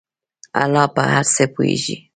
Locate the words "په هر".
0.95-1.25